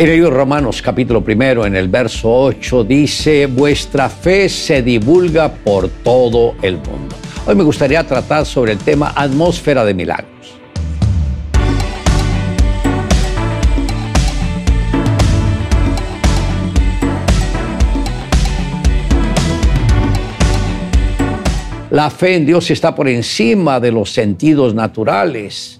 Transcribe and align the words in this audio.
En 0.00 0.08
el 0.08 0.14
libro 0.14 0.30
Romanos 0.30 0.80
capítulo 0.80 1.22
primero, 1.22 1.66
en 1.66 1.76
el 1.76 1.88
verso 1.88 2.32
8, 2.32 2.84
dice, 2.84 3.44
vuestra 3.44 4.08
fe 4.08 4.48
se 4.48 4.80
divulga 4.80 5.52
por 5.52 5.90
todo 5.90 6.54
el 6.62 6.76
mundo. 6.76 7.14
Hoy 7.44 7.54
me 7.54 7.64
gustaría 7.64 8.02
tratar 8.06 8.46
sobre 8.46 8.72
el 8.72 8.78
tema 8.78 9.12
atmósfera 9.14 9.84
de 9.84 9.92
milagros. 9.92 10.58
La 21.90 22.08
fe 22.08 22.36
en 22.36 22.46
Dios 22.46 22.70
está 22.70 22.94
por 22.94 23.06
encima 23.06 23.78
de 23.80 23.92
los 23.92 24.10
sentidos 24.10 24.74
naturales 24.74 25.79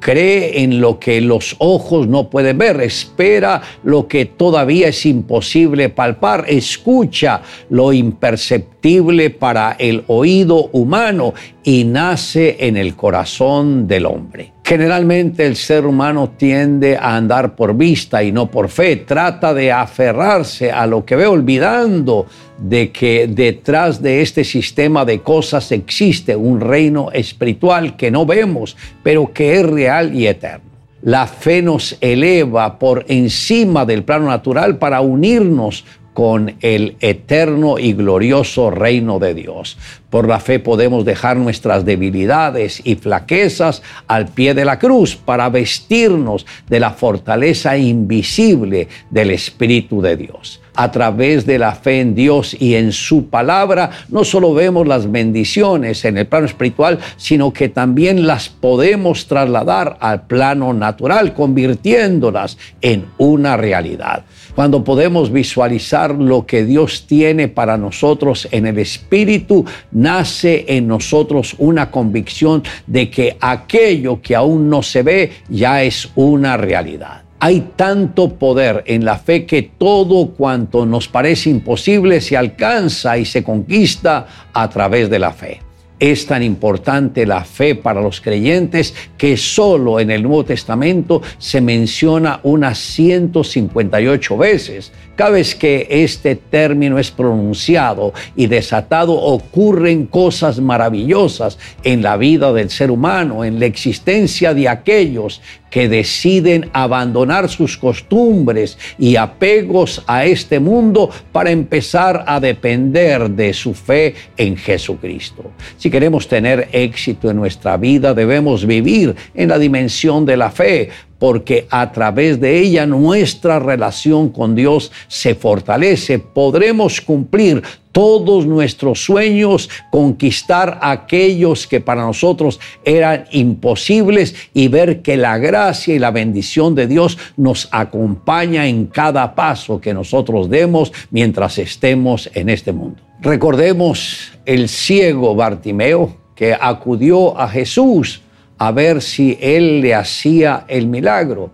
cree 0.00 0.62
en 0.62 0.80
lo 0.80 0.98
que 0.98 1.20
los 1.20 1.54
ojos 1.58 2.08
no 2.08 2.28
pueden 2.28 2.58
ver, 2.58 2.80
espera 2.80 3.62
lo 3.84 4.08
que 4.08 4.24
todavía 4.24 4.88
es 4.88 5.06
imposible 5.06 5.90
palpar, 5.90 6.46
escucha 6.48 7.42
lo 7.68 7.92
imperceptible 7.92 9.30
para 9.30 9.76
el 9.78 10.04
oído 10.08 10.70
humano 10.72 11.34
y 11.62 11.84
nace 11.84 12.56
en 12.60 12.76
el 12.76 12.96
corazón 12.96 13.86
del 13.86 14.06
hombre. 14.06 14.52
Generalmente 14.70 15.46
el 15.46 15.56
ser 15.56 15.84
humano 15.84 16.34
tiende 16.36 16.96
a 16.96 17.16
andar 17.16 17.56
por 17.56 17.76
vista 17.76 18.22
y 18.22 18.30
no 18.30 18.48
por 18.48 18.68
fe, 18.68 18.94
trata 18.94 19.52
de 19.52 19.72
aferrarse 19.72 20.70
a 20.70 20.86
lo 20.86 21.04
que 21.04 21.16
ve 21.16 21.26
olvidando 21.26 22.26
de 22.56 22.92
que 22.92 23.26
detrás 23.26 24.00
de 24.00 24.22
este 24.22 24.44
sistema 24.44 25.04
de 25.04 25.22
cosas 25.22 25.72
existe 25.72 26.36
un 26.36 26.60
reino 26.60 27.10
espiritual 27.10 27.96
que 27.96 28.12
no 28.12 28.24
vemos, 28.24 28.76
pero 29.02 29.32
que 29.32 29.58
es 29.58 29.66
real 29.66 30.14
y 30.14 30.28
eterno. 30.28 30.70
La 31.02 31.26
fe 31.26 31.62
nos 31.62 31.96
eleva 32.00 32.78
por 32.78 33.06
encima 33.08 33.84
del 33.84 34.04
plano 34.04 34.26
natural 34.26 34.78
para 34.78 35.00
unirnos 35.00 35.84
con 36.20 36.56
el 36.60 36.96
eterno 37.00 37.78
y 37.78 37.94
glorioso 37.94 38.70
reino 38.70 39.18
de 39.18 39.32
Dios. 39.32 39.78
Por 40.10 40.28
la 40.28 40.38
fe 40.38 40.58
podemos 40.58 41.06
dejar 41.06 41.38
nuestras 41.38 41.86
debilidades 41.86 42.82
y 42.84 42.96
flaquezas 42.96 43.80
al 44.06 44.28
pie 44.28 44.52
de 44.52 44.66
la 44.66 44.78
cruz 44.78 45.16
para 45.16 45.48
vestirnos 45.48 46.44
de 46.68 46.78
la 46.78 46.90
fortaleza 46.90 47.78
invisible 47.78 48.88
del 49.08 49.30
Espíritu 49.30 50.02
de 50.02 50.18
Dios. 50.18 50.60
A 50.74 50.92
través 50.92 51.46
de 51.46 51.58
la 51.58 51.72
fe 51.74 52.00
en 52.00 52.14
Dios 52.14 52.54
y 52.60 52.74
en 52.74 52.92
su 52.92 53.30
palabra, 53.30 53.90
no 54.10 54.22
solo 54.22 54.52
vemos 54.52 54.86
las 54.86 55.10
bendiciones 55.10 56.04
en 56.04 56.18
el 56.18 56.26
plano 56.26 56.44
espiritual, 56.44 56.98
sino 57.16 57.50
que 57.50 57.70
también 57.70 58.26
las 58.26 58.50
podemos 58.50 59.26
trasladar 59.26 59.96
al 60.00 60.26
plano 60.26 60.74
natural, 60.74 61.32
convirtiéndolas 61.32 62.58
en 62.82 63.06
una 63.16 63.56
realidad. 63.56 64.24
Cuando 64.54 64.82
podemos 64.84 65.32
visualizar 65.32 66.14
lo 66.14 66.46
que 66.46 66.64
Dios 66.64 67.06
tiene 67.06 67.48
para 67.48 67.76
nosotros 67.76 68.48
en 68.50 68.66
el 68.66 68.78
Espíritu, 68.78 69.64
nace 69.92 70.64
en 70.68 70.88
nosotros 70.88 71.54
una 71.58 71.90
convicción 71.90 72.62
de 72.86 73.10
que 73.10 73.36
aquello 73.40 74.20
que 74.20 74.34
aún 74.34 74.68
no 74.68 74.82
se 74.82 75.02
ve 75.02 75.32
ya 75.48 75.82
es 75.82 76.10
una 76.14 76.56
realidad. 76.56 77.22
Hay 77.42 77.72
tanto 77.74 78.34
poder 78.34 78.82
en 78.86 79.04
la 79.04 79.16
fe 79.16 79.46
que 79.46 79.62
todo 79.62 80.32
cuanto 80.32 80.84
nos 80.84 81.08
parece 81.08 81.48
imposible 81.48 82.20
se 82.20 82.36
alcanza 82.36 83.16
y 83.16 83.24
se 83.24 83.42
conquista 83.42 84.26
a 84.52 84.68
través 84.68 85.08
de 85.08 85.18
la 85.18 85.32
fe. 85.32 85.69
Es 86.00 86.24
tan 86.24 86.42
importante 86.42 87.26
la 87.26 87.44
fe 87.44 87.74
para 87.74 88.00
los 88.00 88.22
creyentes 88.22 88.94
que 89.18 89.36
solo 89.36 90.00
en 90.00 90.10
el 90.10 90.22
Nuevo 90.22 90.46
Testamento 90.46 91.20
se 91.36 91.60
menciona 91.60 92.40
unas 92.42 92.78
158 92.78 94.38
veces. 94.38 94.92
Cada 95.14 95.32
vez 95.32 95.54
que 95.54 95.86
este 95.90 96.36
término 96.36 96.98
es 96.98 97.10
pronunciado 97.10 98.14
y 98.34 98.46
desatado, 98.46 99.12
ocurren 99.12 100.06
cosas 100.06 100.58
maravillosas 100.58 101.58
en 101.84 102.00
la 102.00 102.16
vida 102.16 102.50
del 102.54 102.70
ser 102.70 102.90
humano, 102.90 103.44
en 103.44 103.60
la 103.60 103.66
existencia 103.66 104.54
de 104.54 104.70
aquellos 104.70 105.42
que 105.70 105.88
deciden 105.88 106.68
abandonar 106.72 107.48
sus 107.48 107.76
costumbres 107.76 108.76
y 108.98 109.16
apegos 109.16 110.02
a 110.06 110.24
este 110.24 110.60
mundo 110.60 111.10
para 111.32 111.50
empezar 111.50 112.24
a 112.26 112.40
depender 112.40 113.30
de 113.30 113.52
su 113.54 113.72
fe 113.74 114.14
en 114.36 114.56
Jesucristo. 114.56 115.50
Si 115.76 115.90
queremos 115.90 116.28
tener 116.28 116.68
éxito 116.72 117.30
en 117.30 117.36
nuestra 117.36 117.76
vida, 117.76 118.12
debemos 118.14 118.66
vivir 118.66 119.14
en 119.34 119.48
la 119.48 119.58
dimensión 119.58 120.26
de 120.26 120.36
la 120.36 120.50
fe, 120.50 120.90
porque 121.20 121.68
a 121.70 121.92
través 121.92 122.40
de 122.40 122.58
ella 122.58 122.86
nuestra 122.86 123.60
relación 123.60 124.30
con 124.30 124.56
Dios 124.56 124.90
se 125.06 125.36
fortalece. 125.36 126.18
Podremos 126.18 127.00
cumplir 127.02 127.62
todos 127.92 128.46
nuestros 128.46 129.04
sueños, 129.04 129.68
conquistar 129.90 130.78
aquellos 130.80 131.66
que 131.66 131.80
para 131.80 132.02
nosotros 132.02 132.58
eran 132.84 133.26
imposibles 133.32 134.34
y 134.54 134.68
ver 134.68 135.02
que 135.02 135.18
la 135.18 135.36
gracia 135.36 135.94
y 135.94 135.98
la 135.98 136.10
bendición 136.10 136.74
de 136.74 136.86
Dios 136.86 137.18
nos 137.36 137.68
acompaña 137.70 138.66
en 138.66 138.86
cada 138.86 139.34
paso 139.34 139.78
que 139.78 139.92
nosotros 139.92 140.48
demos 140.48 140.90
mientras 141.10 141.58
estemos 141.58 142.30
en 142.32 142.48
este 142.48 142.72
mundo. 142.72 143.02
Recordemos 143.20 144.32
el 144.46 144.70
ciego 144.70 145.34
Bartimeo 145.34 146.16
que 146.34 146.56
acudió 146.58 147.38
a 147.38 147.46
Jesús 147.46 148.22
a 148.60 148.72
ver 148.72 149.00
si 149.00 149.38
él 149.40 149.80
le 149.80 149.94
hacía 149.94 150.66
el 150.68 150.86
milagro. 150.86 151.50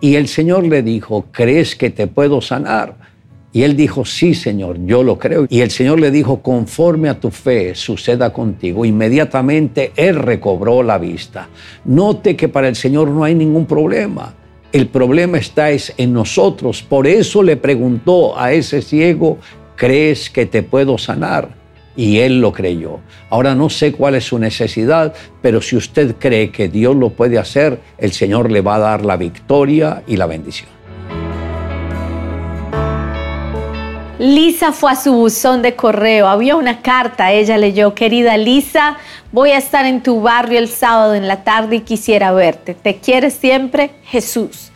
Y 0.00 0.16
el 0.16 0.26
Señor 0.26 0.66
le 0.66 0.82
dijo, 0.82 1.26
¿crees 1.30 1.76
que 1.76 1.88
te 1.90 2.08
puedo 2.08 2.40
sanar? 2.40 2.96
Y 3.52 3.62
él 3.62 3.76
dijo, 3.76 4.04
sí, 4.04 4.34
Señor, 4.34 4.76
yo 4.84 5.04
lo 5.04 5.20
creo. 5.20 5.46
Y 5.48 5.60
el 5.60 5.70
Señor 5.70 6.00
le 6.00 6.10
dijo, 6.10 6.42
conforme 6.42 7.08
a 7.08 7.20
tu 7.20 7.30
fe, 7.30 7.76
suceda 7.76 8.32
contigo. 8.32 8.84
Inmediatamente 8.84 9.92
él 9.94 10.16
recobró 10.16 10.82
la 10.82 10.98
vista. 10.98 11.48
Note 11.84 12.34
que 12.34 12.48
para 12.48 12.66
el 12.66 12.74
Señor 12.74 13.08
no 13.08 13.22
hay 13.22 13.36
ningún 13.36 13.64
problema. 13.64 14.34
El 14.72 14.88
problema 14.88 15.38
está 15.38 15.70
es 15.70 15.94
en 15.96 16.12
nosotros. 16.12 16.82
Por 16.82 17.06
eso 17.06 17.44
le 17.44 17.56
preguntó 17.56 18.36
a 18.36 18.52
ese 18.52 18.82
ciego, 18.82 19.38
¿crees 19.76 20.28
que 20.28 20.44
te 20.44 20.64
puedo 20.64 20.98
sanar? 20.98 21.57
Y 21.96 22.20
él 22.20 22.40
lo 22.40 22.52
creyó. 22.52 23.00
Ahora 23.30 23.54
no 23.54 23.70
sé 23.70 23.92
cuál 23.92 24.14
es 24.14 24.24
su 24.24 24.38
necesidad, 24.38 25.14
pero 25.42 25.60
si 25.60 25.76
usted 25.76 26.16
cree 26.18 26.50
que 26.50 26.68
Dios 26.68 26.94
lo 26.94 27.10
puede 27.10 27.38
hacer, 27.38 27.80
el 27.98 28.12
Señor 28.12 28.50
le 28.50 28.60
va 28.60 28.76
a 28.76 28.80
dar 28.80 29.04
la 29.04 29.16
victoria 29.16 30.02
y 30.06 30.16
la 30.16 30.26
bendición. 30.26 30.78
Lisa 34.18 34.72
fue 34.72 34.90
a 34.90 34.96
su 34.96 35.12
buzón 35.12 35.62
de 35.62 35.76
correo, 35.76 36.26
había 36.26 36.56
una 36.56 36.82
carta, 36.82 37.30
ella 37.30 37.56
leyó, 37.56 37.94
querida 37.94 38.36
Lisa, 38.36 38.96
voy 39.30 39.50
a 39.50 39.58
estar 39.58 39.86
en 39.86 40.02
tu 40.02 40.20
barrio 40.20 40.58
el 40.58 40.66
sábado 40.66 41.14
en 41.14 41.28
la 41.28 41.44
tarde 41.44 41.76
y 41.76 41.80
quisiera 41.82 42.32
verte. 42.32 42.74
Te 42.74 42.96
quiere 42.96 43.30
siempre 43.30 43.92
Jesús. 44.02 44.72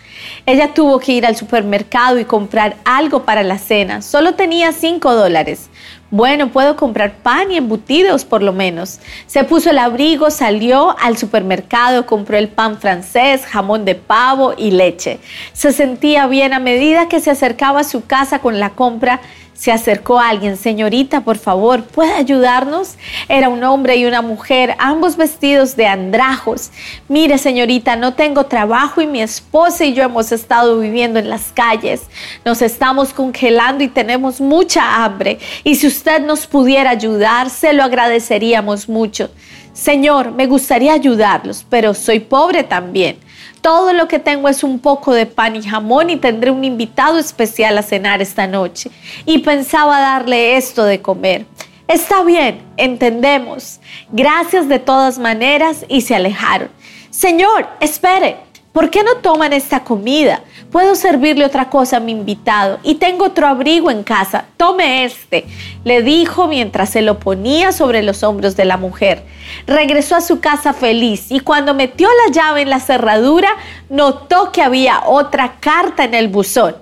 Ella 0.46 0.72
tuvo 0.74 1.00
que 1.00 1.12
ir 1.12 1.26
al 1.26 1.34
supermercado 1.34 2.20
y 2.20 2.24
comprar 2.24 2.76
algo 2.84 3.24
para 3.24 3.42
la 3.42 3.58
cena. 3.58 4.00
Solo 4.00 4.34
tenía 4.34 4.70
5 4.70 5.12
dólares. 5.12 5.70
Bueno, 6.12 6.48
puedo 6.50 6.76
comprar 6.76 7.14
pan 7.22 7.50
y 7.50 7.56
embutidos 7.56 8.26
por 8.26 8.42
lo 8.42 8.52
menos. 8.52 9.00
Se 9.26 9.44
puso 9.44 9.70
el 9.70 9.78
abrigo, 9.78 10.30
salió 10.30 10.94
al 11.00 11.16
supermercado, 11.16 12.04
compró 12.04 12.36
el 12.36 12.48
pan 12.48 12.76
francés, 12.76 13.46
jamón 13.46 13.86
de 13.86 13.94
pavo 13.94 14.52
y 14.58 14.72
leche. 14.72 15.20
Se 15.54 15.72
sentía 15.72 16.26
bien 16.26 16.52
a 16.52 16.58
medida 16.58 17.08
que 17.08 17.18
se 17.18 17.30
acercaba 17.30 17.80
a 17.80 17.84
su 17.84 18.04
casa 18.04 18.40
con 18.40 18.60
la 18.60 18.68
compra 18.68 19.22
se 19.62 19.70
acercó 19.70 20.18
a 20.18 20.28
alguien, 20.28 20.56
señorita, 20.56 21.20
por 21.20 21.38
favor, 21.38 21.84
¿puede 21.84 22.12
ayudarnos? 22.14 22.96
Era 23.28 23.48
un 23.48 23.62
hombre 23.62 23.94
y 23.94 24.06
una 24.06 24.20
mujer, 24.20 24.74
ambos 24.80 25.16
vestidos 25.16 25.76
de 25.76 25.86
andrajos. 25.86 26.72
Mire, 27.08 27.38
señorita, 27.38 27.94
no 27.94 28.14
tengo 28.14 28.46
trabajo 28.46 29.00
y 29.02 29.06
mi 29.06 29.22
esposa 29.22 29.84
y 29.84 29.94
yo 29.94 30.02
hemos 30.02 30.32
estado 30.32 30.80
viviendo 30.80 31.20
en 31.20 31.30
las 31.30 31.52
calles. 31.52 32.02
Nos 32.44 32.60
estamos 32.60 33.12
congelando 33.12 33.84
y 33.84 33.88
tenemos 33.88 34.40
mucha 34.40 35.04
hambre. 35.04 35.38
Y 35.62 35.76
si 35.76 35.86
usted 36.02 36.26
nos 36.26 36.48
pudiera 36.48 36.90
ayudar, 36.90 37.48
se 37.48 37.72
lo 37.72 37.84
agradeceríamos 37.84 38.88
mucho. 38.88 39.30
Señor, 39.72 40.32
me 40.32 40.48
gustaría 40.48 40.94
ayudarlos, 40.94 41.64
pero 41.70 41.94
soy 41.94 42.18
pobre 42.18 42.64
también. 42.64 43.18
Todo 43.60 43.92
lo 43.92 44.08
que 44.08 44.18
tengo 44.18 44.48
es 44.48 44.64
un 44.64 44.80
poco 44.80 45.14
de 45.14 45.26
pan 45.26 45.54
y 45.54 45.62
jamón 45.62 46.10
y 46.10 46.16
tendré 46.16 46.50
un 46.50 46.64
invitado 46.64 47.20
especial 47.20 47.78
a 47.78 47.82
cenar 47.82 48.20
esta 48.20 48.48
noche. 48.48 48.90
Y 49.26 49.38
pensaba 49.38 50.00
darle 50.00 50.56
esto 50.56 50.82
de 50.82 51.00
comer. 51.00 51.46
Está 51.86 52.24
bien, 52.24 52.62
entendemos. 52.76 53.78
Gracias 54.10 54.68
de 54.68 54.80
todas 54.80 55.20
maneras 55.20 55.86
y 55.86 56.00
se 56.00 56.16
alejaron. 56.16 56.68
Señor, 57.10 57.68
espere. 57.78 58.38
¿Por 58.72 58.88
qué 58.88 59.02
no 59.02 59.16
toman 59.16 59.52
esta 59.52 59.84
comida? 59.84 60.42
Puedo 60.70 60.94
servirle 60.94 61.44
otra 61.44 61.68
cosa 61.68 61.98
a 61.98 62.00
mi 62.00 62.12
invitado 62.12 62.78
y 62.82 62.94
tengo 62.94 63.26
otro 63.26 63.46
abrigo 63.46 63.90
en 63.90 64.02
casa. 64.02 64.46
Tome 64.56 65.04
este, 65.04 65.44
le 65.84 66.02
dijo 66.02 66.46
mientras 66.46 66.88
se 66.88 67.02
lo 67.02 67.18
ponía 67.18 67.72
sobre 67.72 68.02
los 68.02 68.22
hombros 68.22 68.56
de 68.56 68.64
la 68.64 68.78
mujer. 68.78 69.24
Regresó 69.66 70.16
a 70.16 70.22
su 70.22 70.40
casa 70.40 70.72
feliz 70.72 71.30
y 71.30 71.40
cuando 71.40 71.74
metió 71.74 72.08
la 72.24 72.32
llave 72.32 72.62
en 72.62 72.70
la 72.70 72.80
cerradura, 72.80 73.50
notó 73.90 74.52
que 74.52 74.62
había 74.62 75.02
otra 75.04 75.56
carta 75.60 76.04
en 76.04 76.14
el 76.14 76.28
buzón. 76.28 76.74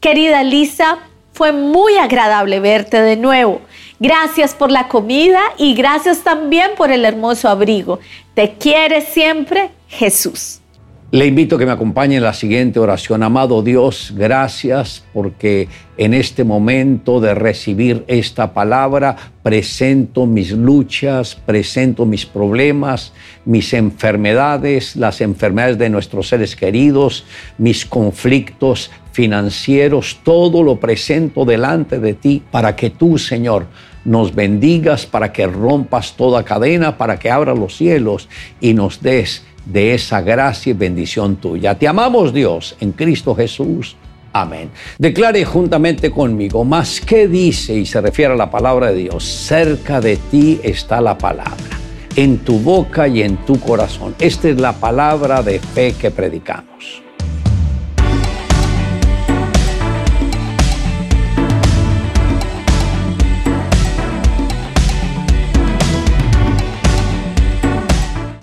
Querida 0.00 0.42
Lisa, 0.42 0.98
fue 1.32 1.52
muy 1.52 1.96
agradable 1.98 2.58
verte 2.58 3.00
de 3.00 3.16
nuevo. 3.16 3.60
Gracias 4.00 4.56
por 4.56 4.72
la 4.72 4.88
comida 4.88 5.40
y 5.56 5.74
gracias 5.74 6.24
también 6.24 6.72
por 6.76 6.90
el 6.90 7.04
hermoso 7.04 7.48
abrigo. 7.48 8.00
Te 8.34 8.54
quiere 8.54 9.02
siempre 9.02 9.70
Jesús. 9.86 10.60
Le 11.10 11.24
invito 11.24 11.56
a 11.56 11.58
que 11.58 11.64
me 11.64 11.72
acompañe 11.72 12.16
en 12.16 12.22
la 12.22 12.34
siguiente 12.34 12.78
oración. 12.78 13.22
Amado 13.22 13.62
Dios, 13.62 14.12
gracias 14.14 15.06
porque 15.14 15.66
en 15.96 16.12
este 16.12 16.44
momento 16.44 17.18
de 17.18 17.34
recibir 17.34 18.04
esta 18.08 18.52
palabra 18.52 19.16
presento 19.42 20.26
mis 20.26 20.50
luchas, 20.50 21.34
presento 21.34 22.04
mis 22.04 22.26
problemas, 22.26 23.14
mis 23.46 23.72
enfermedades, 23.72 24.96
las 24.96 25.22
enfermedades 25.22 25.78
de 25.78 25.88
nuestros 25.88 26.28
seres 26.28 26.54
queridos, 26.54 27.24
mis 27.56 27.86
conflictos 27.86 28.90
financieros, 29.12 30.20
todo 30.22 30.62
lo 30.62 30.78
presento 30.78 31.46
delante 31.46 32.00
de 32.00 32.12
ti 32.12 32.42
para 32.50 32.76
que 32.76 32.90
tú, 32.90 33.16
Señor, 33.16 33.66
nos 34.04 34.34
bendigas, 34.34 35.06
para 35.06 35.32
que 35.32 35.46
rompas 35.46 36.16
toda 36.18 36.44
cadena, 36.44 36.98
para 36.98 37.18
que 37.18 37.30
abras 37.30 37.58
los 37.58 37.78
cielos 37.78 38.28
y 38.60 38.74
nos 38.74 39.00
des 39.00 39.42
de 39.68 39.94
esa 39.94 40.20
gracia 40.20 40.70
y 40.70 40.74
bendición 40.74 41.36
tuya. 41.36 41.78
Te 41.78 41.86
amamos 41.86 42.32
Dios 42.32 42.76
en 42.80 42.92
Cristo 42.92 43.34
Jesús. 43.34 43.96
Amén. 44.32 44.70
Declare 44.98 45.44
juntamente 45.44 46.10
conmigo, 46.10 46.64
más 46.64 47.00
que 47.00 47.28
dice 47.28 47.74
y 47.74 47.86
se 47.86 48.00
refiere 48.00 48.34
a 48.34 48.36
la 48.36 48.50
palabra 48.50 48.92
de 48.92 48.98
Dios, 48.98 49.24
cerca 49.24 50.00
de 50.00 50.16
ti 50.16 50.60
está 50.62 51.00
la 51.00 51.16
palabra, 51.16 51.56
en 52.14 52.38
tu 52.38 52.58
boca 52.58 53.08
y 53.08 53.22
en 53.22 53.36
tu 53.38 53.58
corazón. 53.58 54.14
Esta 54.18 54.48
es 54.48 54.60
la 54.60 54.72
palabra 54.72 55.42
de 55.42 55.58
fe 55.58 55.94
que 55.98 56.10
predicamos. 56.10 56.67